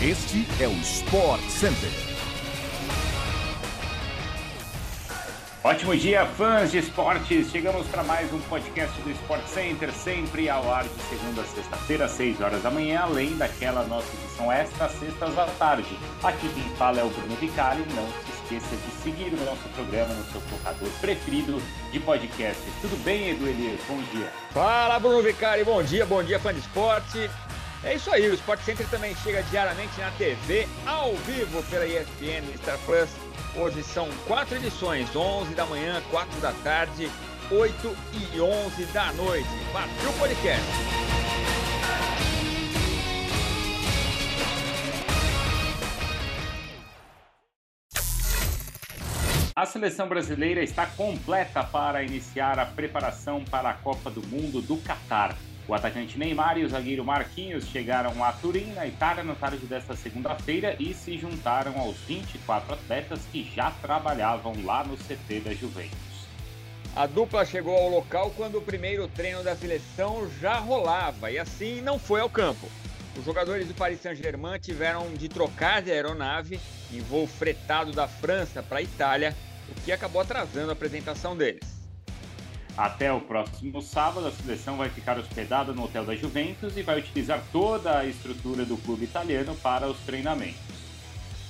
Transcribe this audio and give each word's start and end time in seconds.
Este 0.00 0.46
é 0.62 0.68
o 0.68 0.72
Sport 0.74 1.42
Center. 1.48 1.90
Ótimo 5.64 5.96
dia, 5.96 6.24
fãs 6.24 6.70
de 6.70 6.78
esportes! 6.78 7.50
Chegamos 7.50 7.84
para 7.88 8.04
mais 8.04 8.32
um 8.32 8.38
podcast 8.42 8.96
do 9.02 9.10
Sport 9.10 9.44
Center, 9.48 9.92
sempre 9.92 10.48
ao 10.48 10.72
ar 10.72 10.84
de 10.84 11.02
segunda 11.02 11.42
a 11.42 11.44
sexta-feira, 11.44 12.04
às 12.04 12.12
6 12.12 12.40
horas 12.40 12.62
da 12.62 12.70
manhã, 12.70 13.00
além 13.00 13.36
daquela 13.36 13.84
nossa 13.86 14.06
edição 14.14 14.52
extra, 14.52 14.88
sextas 14.88 15.36
à 15.36 15.46
tarde. 15.58 15.98
Aqui 16.22 16.48
quem 16.48 16.76
fala 16.76 17.00
é 17.00 17.02
o 17.02 17.10
Bruno 17.10 17.34
Vicari. 17.34 17.84
Não 17.96 18.06
se 18.06 18.56
esqueça 18.56 18.76
de 18.76 19.02
seguir 19.02 19.34
o 19.34 19.44
nosso 19.44 19.68
programa 19.74 20.14
no 20.14 20.24
seu 20.30 20.40
tocador 20.42 20.88
preferido 21.00 21.60
de 21.90 21.98
podcast. 21.98 22.62
Tudo 22.80 22.96
bem, 23.02 23.30
Edu 23.30 23.48
Elias? 23.48 23.80
Bom 23.88 24.00
dia. 24.12 24.30
Fala, 24.52 25.00
Bruno 25.00 25.24
Vicari. 25.24 25.64
Bom 25.64 25.82
dia, 25.82 26.06
bom 26.06 26.22
dia, 26.22 26.38
fã 26.38 26.54
de 26.54 26.60
esporte. 26.60 27.28
É 27.88 27.94
isso 27.94 28.12
aí, 28.12 28.28
o 28.28 28.34
Sport 28.34 28.60
Center 28.60 28.86
também 28.90 29.16
chega 29.16 29.42
diariamente 29.44 29.98
na 29.98 30.10
TV, 30.10 30.68
ao 30.84 31.14
vivo 31.16 31.62
pela 31.70 31.86
ESPN 31.86 32.44
Star 32.58 32.78
Plus. 32.84 33.08
Hoje 33.56 33.82
são 33.82 34.06
quatro 34.26 34.56
edições, 34.56 35.16
11 35.16 35.54
da 35.54 35.64
manhã, 35.64 36.02
4 36.10 36.38
da 36.38 36.52
tarde, 36.62 37.10
8 37.50 37.96
e 38.12 38.40
11 38.42 38.84
da 38.92 39.10
noite. 39.14 39.48
Partiu 39.72 40.10
o 40.10 40.18
podcast. 40.18 40.97
A 49.58 49.66
seleção 49.66 50.08
brasileira 50.08 50.62
está 50.62 50.86
completa 50.86 51.64
para 51.64 52.04
iniciar 52.04 52.60
a 52.60 52.64
preparação 52.64 53.44
para 53.44 53.70
a 53.70 53.74
Copa 53.74 54.08
do 54.08 54.24
Mundo 54.24 54.62
do 54.62 54.76
Catar. 54.76 55.36
O 55.66 55.74
atacante 55.74 56.16
Neymar 56.16 56.56
e 56.58 56.64
o 56.64 56.68
zagueiro 56.68 57.04
Marquinhos 57.04 57.64
chegaram 57.64 58.22
a 58.22 58.30
Turim, 58.30 58.72
na 58.72 58.86
Itália, 58.86 59.24
na 59.24 59.34
tarde 59.34 59.66
desta 59.66 59.96
segunda-feira 59.96 60.76
e 60.78 60.94
se 60.94 61.18
juntaram 61.18 61.76
aos 61.76 61.96
24 62.02 62.74
atletas 62.74 63.18
que 63.32 63.50
já 63.52 63.72
trabalhavam 63.82 64.52
lá 64.64 64.84
no 64.84 64.96
CT 64.96 65.40
da 65.40 65.52
Juventus. 65.52 66.28
A 66.94 67.08
dupla 67.08 67.44
chegou 67.44 67.76
ao 67.76 67.88
local 67.88 68.32
quando 68.36 68.58
o 68.58 68.62
primeiro 68.62 69.08
treino 69.08 69.42
da 69.42 69.56
seleção 69.56 70.30
já 70.40 70.54
rolava 70.60 71.32
e 71.32 71.38
assim 71.38 71.80
não 71.80 71.98
foi 71.98 72.20
ao 72.20 72.30
campo. 72.30 72.68
Os 73.18 73.24
jogadores 73.24 73.66
do 73.66 73.74
Paris 73.74 74.00
Saint-Germain 74.00 74.60
tiveram 74.60 75.12
de 75.14 75.28
trocar 75.28 75.82
de 75.82 75.90
aeronave 75.90 76.60
em 76.92 77.00
voo 77.00 77.26
fretado 77.26 77.90
da 77.90 78.06
França 78.06 78.62
para 78.62 78.78
a 78.78 78.82
Itália, 78.82 79.34
o 79.68 79.80
que 79.82 79.92
acabou 79.92 80.20
atrasando 80.20 80.70
a 80.70 80.72
apresentação 80.72 81.36
deles. 81.36 81.78
Até 82.76 83.12
o 83.12 83.20
próximo 83.20 83.82
sábado, 83.82 84.28
a 84.28 84.30
seleção 84.30 84.76
vai 84.76 84.88
ficar 84.88 85.18
hospedada 85.18 85.72
no 85.72 85.84
hotel 85.84 86.04
da 86.04 86.14
Juventus 86.14 86.76
e 86.76 86.82
vai 86.82 87.00
utilizar 87.00 87.42
toda 87.50 87.98
a 87.98 88.06
estrutura 88.06 88.64
do 88.64 88.76
clube 88.76 89.04
italiano 89.04 89.56
para 89.56 89.88
os 89.88 89.98
treinamentos. 90.00 90.60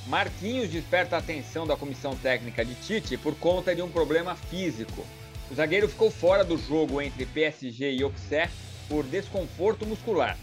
Marquinhos 0.06 0.70
desperta 0.70 1.16
a 1.16 1.18
atenção 1.18 1.66
da 1.66 1.76
comissão 1.76 2.16
técnica 2.16 2.64
de 2.64 2.74
Tite 2.76 3.18
por 3.18 3.34
conta 3.34 3.74
de 3.74 3.82
um 3.82 3.90
problema 3.90 4.34
físico. 4.34 5.06
O 5.50 5.54
zagueiro 5.54 5.86
ficou 5.86 6.10
fora 6.10 6.42
do 6.42 6.56
jogo 6.56 7.02
entre 7.02 7.26
PSG 7.26 7.92
e 7.92 8.02
Auxerre 8.02 8.50
por 8.88 9.04
desconforto 9.04 9.84
muscular. 9.84 10.34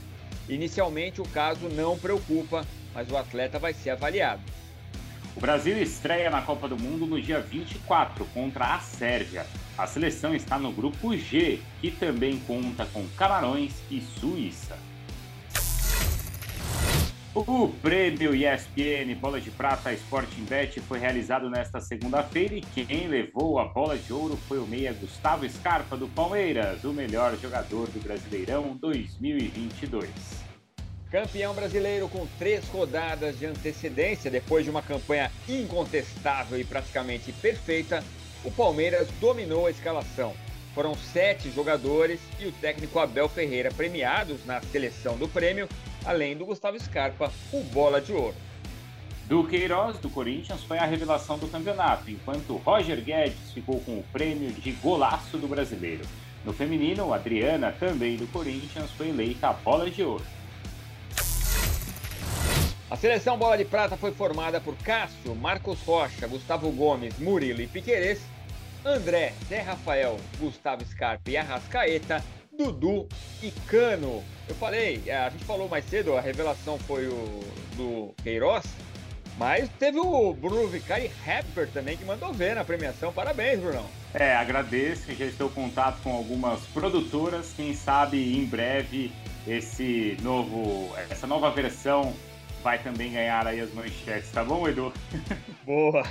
Inicialmente, 0.47 1.19
o 1.19 1.27
caso 1.29 1.67
não 1.67 1.97
preocupa, 1.97 2.63
mas 2.93 3.09
o 3.09 3.17
atleta 3.17 3.57
vai 3.57 3.73
ser 3.73 3.89
avaliado. 3.89 4.43
O 5.35 5.39
Brasil 5.41 5.77
estreia 5.81 6.29
na 6.29 6.41
Copa 6.41 6.65
do 6.65 6.77
Mundo 6.77 7.05
no 7.05 7.21
dia 7.21 7.41
24 7.41 8.23
contra 8.33 8.73
a 8.73 8.79
Sérvia. 8.79 9.45
A 9.77 9.85
seleção 9.85 10.33
está 10.33 10.57
no 10.57 10.71
grupo 10.71 11.15
G, 11.17 11.59
que 11.81 11.91
também 11.91 12.39
conta 12.47 12.85
com 12.85 13.05
Camarões 13.17 13.73
e 13.91 13.99
Suíça. 13.99 14.77
O 17.35 17.67
prêmio 17.81 18.33
ESPN 18.33 19.13
Bola 19.19 19.41
de 19.41 19.51
Prata 19.51 19.91
Sporting 19.91 20.45
Bet 20.45 20.79
foi 20.79 20.99
realizado 20.99 21.49
nesta 21.49 21.81
segunda-feira 21.81 22.55
e 22.55 22.61
quem 22.61 23.09
levou 23.09 23.59
a 23.59 23.65
bola 23.65 23.97
de 23.97 24.13
ouro 24.13 24.37
foi 24.47 24.57
o 24.57 24.65
meia 24.65 24.93
Gustavo 24.93 25.47
Scarpa 25.49 25.97
do 25.97 26.07
Palmeiras, 26.07 26.85
o 26.85 26.93
melhor 26.93 27.35
jogador 27.35 27.87
do 27.87 27.99
Brasileirão 28.01 28.77
2022. 28.77 30.54
Campeão 31.15 31.53
brasileiro 31.53 32.09
com 32.09 32.27
três 32.37 32.67
rodadas 32.67 33.39
de 33.39 33.45
antecedência, 33.45 34.29
depois 34.29 34.65
de 34.65 34.69
uma 34.69 34.81
campanha 34.81 35.31
incontestável 35.47 36.59
e 36.59 36.65
praticamente 36.65 37.31
perfeita, 37.31 38.03
o 38.43 38.51
Palmeiras 38.51 39.07
dominou 39.21 39.65
a 39.65 39.71
escalação. 39.71 40.33
Foram 40.73 40.93
sete 40.93 41.49
jogadores 41.51 42.19
e 42.37 42.47
o 42.47 42.51
técnico 42.51 42.99
Abel 42.99 43.29
Ferreira 43.29 43.71
premiados 43.71 44.45
na 44.45 44.59
seleção 44.59 45.15
do 45.15 45.25
prêmio, 45.29 45.69
além 46.03 46.35
do 46.35 46.45
Gustavo 46.45 46.77
Scarpa, 46.77 47.31
o 47.53 47.63
bola 47.63 48.01
de 48.01 48.11
ouro. 48.11 48.35
Duqueiroz, 49.29 49.97
do 49.99 50.09
Corinthians, 50.09 50.63
foi 50.63 50.79
a 50.79 50.85
revelação 50.85 51.37
do 51.39 51.47
campeonato, 51.47 52.11
enquanto 52.11 52.57
Roger 52.57 53.01
Guedes 53.01 53.53
ficou 53.53 53.79
com 53.79 53.99
o 53.99 54.05
prêmio 54.11 54.51
de 54.51 54.73
golaço 54.73 55.37
do 55.37 55.47
brasileiro. 55.47 56.03
No 56.43 56.51
feminino, 56.51 57.13
Adriana, 57.13 57.71
também 57.71 58.17
do 58.17 58.27
Corinthians, 58.27 58.91
foi 58.91 59.07
eleita 59.07 59.47
a 59.47 59.53
bola 59.53 59.89
de 59.89 60.03
ouro. 60.03 60.35
A 62.89 62.95
seleção 62.95 63.35
Bola 63.35 63.57
de 63.57 63.65
Prata 63.65 63.97
foi 63.97 64.11
formada 64.11 64.61
por 64.61 64.75
Cássio, 64.77 65.35
Marcos 65.35 65.81
Rocha, 65.81 66.27
Gustavo 66.27 66.69
Gomes, 66.71 67.17
Murilo 67.17 67.61
e 67.61 67.67
Piqueires 67.67 68.21
André, 68.85 69.33
Zé 69.49 69.61
Rafael, 69.61 70.19
Gustavo 70.39 70.85
Scarpa 70.85 71.31
e 71.31 71.35
Arrascaeta, 71.35 72.23
Dudu 72.55 73.09
e 73.41 73.49
Cano. 73.67 74.23
Eu 74.47 74.53
falei, 74.53 75.01
é, 75.07 75.17
a 75.17 75.29
gente 75.31 75.43
falou 75.43 75.67
mais 75.67 75.83
cedo, 75.85 76.15
a 76.15 76.21
revelação 76.21 76.77
foi 76.77 77.07
o 77.07 77.39
do 77.75 78.13
Queiroz, 78.21 78.63
mas 79.39 79.67
teve 79.79 79.99
o 79.99 80.31
Bruno 80.35 80.67
Vicari 80.67 81.11
Rapper 81.25 81.67
também 81.71 81.97
que 81.97 82.05
mandou 82.05 82.31
ver 82.31 82.55
na 82.55 82.63
premiação. 82.63 83.11
Parabéns, 83.11 83.59
Brunão. 83.59 83.87
É, 84.13 84.35
agradeço, 84.35 85.11
já 85.15 85.25
estou 85.25 85.47
em 85.47 85.53
contato 85.53 85.99
com 86.03 86.15
algumas 86.15 86.61
produtoras, 86.67 87.51
quem 87.57 87.73
sabe 87.73 88.37
em 88.37 88.45
breve 88.45 89.11
esse 89.47 90.15
novo, 90.21 90.95
essa 91.09 91.25
nova 91.25 91.49
versão 91.49 92.13
vai 92.65 92.79
também 92.79 93.11
ganhar 93.11 93.45
aí 93.45 93.61
as 93.61 93.71
manchetes, 93.75 94.31
tá 94.31 94.43
bom, 94.43 94.67
Edu? 94.67 94.91
Boa. 95.63 96.03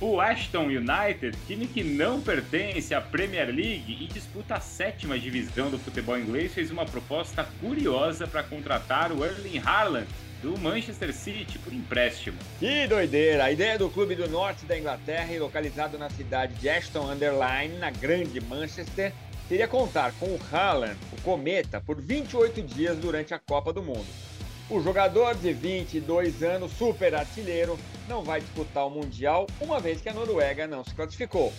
O 0.00 0.18
Ashton 0.18 0.64
United, 0.64 1.36
time 1.46 1.66
que 1.66 1.84
não 1.84 2.22
pertence 2.22 2.94
à 2.94 3.02
Premier 3.02 3.48
League 3.48 3.98
e 4.00 4.06
disputa 4.06 4.54
a 4.54 4.60
sétima 4.60 5.18
divisão 5.18 5.70
do 5.70 5.78
futebol 5.78 6.18
inglês, 6.18 6.54
fez 6.54 6.70
uma 6.70 6.86
proposta 6.86 7.46
curiosa 7.60 8.26
para 8.26 8.42
contratar 8.42 9.12
o 9.12 9.22
Erling 9.22 9.58
Haaland 9.58 10.06
do 10.40 10.58
Manchester 10.58 11.12
City 11.12 11.58
por 11.58 11.74
empréstimo. 11.74 12.38
Que 12.58 12.86
doideira! 12.86 13.44
A 13.44 13.52
ideia 13.52 13.78
do 13.78 13.90
clube 13.90 14.14
do 14.14 14.26
norte 14.26 14.64
da 14.64 14.78
Inglaterra 14.78 15.30
e 15.34 15.38
localizado 15.38 15.98
na 15.98 16.08
cidade 16.08 16.54
de 16.54 16.66
Ashton 16.66 17.12
Underline, 17.12 17.76
na 17.76 17.90
grande 17.90 18.40
Manchester, 18.40 19.12
seria 19.48 19.68
contar 19.68 20.12
com 20.18 20.26
o 20.26 20.40
Haaland, 20.52 20.96
o 21.12 21.20
Cometa, 21.22 21.80
por 21.80 22.00
28 22.00 22.62
dias 22.62 22.96
durante 22.96 23.34
a 23.34 23.38
Copa 23.38 23.72
do 23.72 23.82
Mundo. 23.82 24.06
O 24.70 24.80
jogador 24.80 25.34
de 25.34 25.52
22 25.52 26.42
anos, 26.42 26.72
super 26.72 27.14
artilheiro, 27.14 27.78
não 28.08 28.24
vai 28.24 28.40
disputar 28.40 28.86
o 28.86 28.90
Mundial, 28.90 29.46
uma 29.60 29.78
vez 29.78 30.00
que 30.00 30.08
a 30.08 30.14
Noruega 30.14 30.66
não 30.66 30.82
se 30.82 30.94
classificou. 30.94 31.52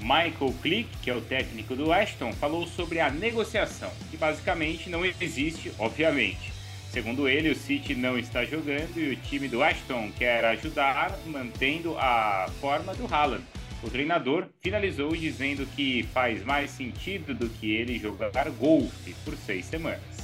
Michael 0.00 0.54
Click, 0.62 0.88
que 1.02 1.10
é 1.10 1.14
o 1.14 1.20
técnico 1.20 1.76
do 1.76 1.92
Ashton, 1.92 2.32
falou 2.32 2.66
sobre 2.66 3.00
a 3.00 3.10
negociação, 3.10 3.90
que 4.10 4.16
basicamente 4.16 4.88
não 4.88 5.04
existe, 5.04 5.70
obviamente. 5.78 6.50
Segundo 6.90 7.28
ele, 7.28 7.50
o 7.50 7.54
City 7.54 7.94
não 7.94 8.18
está 8.18 8.44
jogando 8.44 8.98
e 8.98 9.12
o 9.12 9.16
time 9.16 9.46
do 9.46 9.62
Ashton 9.62 10.10
quer 10.18 10.44
ajudar 10.46 11.16
mantendo 11.26 11.96
a 11.98 12.48
forma 12.60 12.94
do 12.94 13.06
Haaland. 13.06 13.44
O 13.82 13.88
treinador 13.88 14.46
finalizou 14.60 15.16
dizendo 15.16 15.66
que 15.74 16.02
faz 16.12 16.44
mais 16.44 16.70
sentido 16.70 17.34
do 17.34 17.48
que 17.48 17.74
ele 17.74 17.98
jogar 17.98 18.50
golfe 18.50 19.14
por 19.24 19.34
seis 19.36 19.64
semanas. 19.64 20.20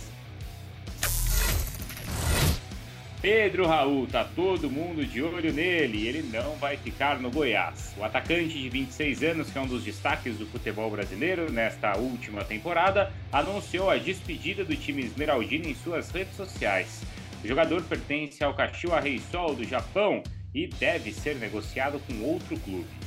Pedro 3.22 3.66
Raul, 3.66 4.06
tá 4.06 4.24
todo 4.24 4.70
mundo 4.70 5.04
de 5.04 5.22
olho 5.22 5.53
nele 5.53 6.06
ele 6.06 6.22
não 6.22 6.54
vai 6.56 6.76
ficar 6.76 7.18
no 7.18 7.30
Goiás. 7.30 7.94
O 7.97 8.04
atacante 8.04 8.56
de 8.56 8.68
26 8.68 9.22
anos, 9.22 9.50
que 9.50 9.59
é 9.59 9.60
um 9.60 9.66
dos 9.66 9.82
destaques 9.82 10.36
do 10.36 10.47
futebol 10.47 10.91
brasileiro 10.91 11.50
nesta 11.50 11.97
última 11.97 12.44
temporada, 12.44 13.10
anunciou 13.32 13.88
a 13.88 13.97
despedida 13.97 14.64
do 14.64 14.76
time 14.76 15.02
esmeraldino 15.02 15.66
em 15.66 15.74
suas 15.74 16.10
redes 16.10 16.36
sociais. 16.36 17.02
O 17.42 17.48
jogador 17.48 17.82
pertence 17.82 18.44
ao 18.44 18.54
Kashiwa 18.54 19.00
Reysol 19.00 19.54
do 19.54 19.64
Japão 19.64 20.22
e 20.54 20.66
deve 20.66 21.10
ser 21.10 21.36
negociado 21.36 21.98
com 22.06 22.22
outro 22.22 22.56
clube. 22.60 23.05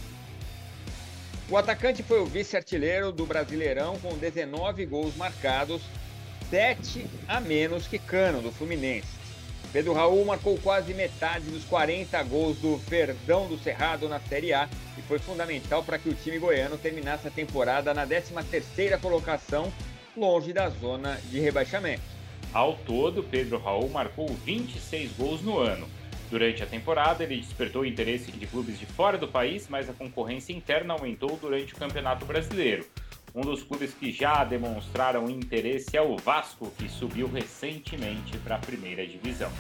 O 1.52 1.58
atacante 1.58 2.04
foi 2.04 2.20
o 2.20 2.28
vice-artilheiro 2.28 3.12
do 3.12 3.26
Brasileirão 3.26 3.98
com 3.98 4.16
19 4.16 4.86
gols 4.86 5.16
marcados, 5.16 5.82
7 6.52 7.08
a 7.28 7.42
menos 7.42 7.88
que 7.88 7.98
Cano 7.98 8.40
do 8.40 8.52
Fluminense. 8.52 9.18
Pedro 9.74 9.94
Raul 9.94 10.24
marcou 10.26 10.60
quase 10.60 10.94
metade 10.94 11.50
dos 11.50 11.64
40 11.64 12.22
gols 12.24 12.58
do 12.60 12.78
Verdão 12.78 13.48
do 13.48 13.58
Cerrado 13.58 14.08
na 14.08 14.20
Série 14.20 14.54
A 14.54 14.70
e 14.96 15.02
foi 15.02 15.18
fundamental 15.18 15.84
para 15.84 15.98
que 15.98 16.10
o 16.10 16.14
time 16.14 16.38
goiano 16.38 16.78
terminasse 16.78 17.28
a 17.28 17.32
temporada 17.32 17.96
na 17.96 18.06
13ª 18.06 19.00
colocação, 19.00 19.74
longe 20.16 20.54
da 20.54 20.70
zona 20.70 21.20
de 21.32 21.40
rebaixamento. 21.40 22.04
Ao 22.54 22.76
todo, 22.76 23.24
Pedro 23.24 23.58
Raul 23.58 23.90
marcou 23.90 24.28
26 24.46 25.14
gols 25.14 25.42
no 25.42 25.58
ano. 25.58 25.88
Durante 26.30 26.62
a 26.62 26.66
temporada, 26.68 27.24
ele 27.24 27.38
despertou 27.38 27.84
interesse 27.84 28.32
de 28.32 28.46
clubes 28.46 28.78
de 28.78 28.86
fora 28.86 29.18
do 29.18 29.28
país, 29.28 29.68
mas 29.68 29.90
a 29.90 29.94
concorrência 29.94 30.54
interna 30.54 30.94
aumentou 30.94 31.38
durante 31.42 31.74
o 31.74 31.78
Campeonato 31.78 32.26
Brasileiro. 32.26 32.86
Um 33.34 33.42
dos 33.42 33.64
clubes 33.64 33.94
que 33.94 34.12
já 34.12 34.44
demonstraram 34.44 35.30
interesse 35.30 35.96
é 35.98 36.02
o 36.02 36.18
Vasco, 36.18 36.72
que 36.78 36.88
subiu 36.88 37.28
recentemente 37.28 38.38
para 38.40 38.56
a 38.56 38.60
primeira 38.60 39.06
divisão. 39.06 39.52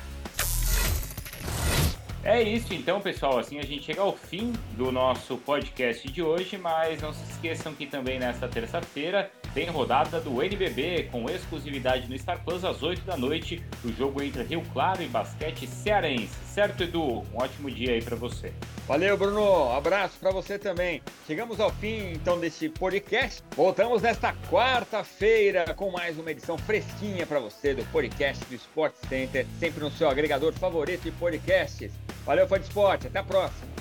É 2.24 2.42
isso 2.42 2.74
então, 2.74 3.00
pessoal. 3.00 3.40
Assim 3.40 3.60
a 3.60 3.64
gente 3.64 3.86
chega 3.86 4.02
ao 4.02 4.16
fim 4.16 4.54
do 4.76 4.92
nosso 4.92 5.38
podcast 5.38 6.12
de 6.12 6.22
hoje, 6.22 6.58
mas 6.58 7.02
não 7.02 7.14
se 7.14 7.24
esqueçam 7.32 7.74
que 7.74 7.88
também 7.88 8.20
nesta 8.20 8.48
terça-feira 8.48 9.32
tem 9.54 9.68
rodada 9.68 10.20
do 10.20 10.42
NBB 10.42 11.10
com 11.12 11.30
exclusividade 11.30 12.10
no 12.10 12.18
Star 12.18 12.44
Plus 12.44 12.64
às 12.64 12.84
8 12.84 13.02
da 13.02 13.18
noite, 13.18 13.64
o 13.84 13.92
jogo 13.92 14.22
entre 14.22 14.44
Rio 14.44 14.62
Claro 14.74 15.02
e 15.02 15.08
Basquete 15.08 15.68
Cearense. 15.68 16.34
Certo, 16.46 16.84
Edu? 16.84 17.02
Um 17.04 17.26
ótimo 17.36 17.70
dia 17.70 17.94
aí 17.94 18.02
para 18.02 18.16
você. 18.16 18.54
Valeu, 18.88 19.18
Bruno. 19.18 19.72
Abraço 19.72 20.18
para 20.20 20.32
você 20.32 20.58
também. 20.58 21.02
Chegamos 21.28 21.60
ao 21.60 21.72
fim 21.72 22.12
então 22.12 22.40
desse 22.40 22.70
podcast. 22.70 23.44
Voltamos 23.56 24.02
nesta 24.02 24.34
quarta-feira 24.50 25.74
com 25.74 25.92
mais 25.92 26.18
uma 26.18 26.32
edição 26.32 26.58
fresquinha 26.58 27.26
para 27.26 27.40
você 27.40 27.74
do 27.74 27.86
podcast 27.92 28.44
do 28.46 28.56
Sport 28.56 28.94
Center, 29.08 29.46
sempre 29.60 29.80
no 29.82 29.92
seu 29.92 30.10
agregador 30.10 30.54
favorito 30.54 31.04
de 31.04 31.12
podcasts. 31.12 31.92
Valeu, 32.26 32.48
fã 32.48 32.60
de 32.60 32.66
esporte. 32.66 33.08
Até 33.08 33.20
a 33.20 33.24
próxima. 33.24 33.79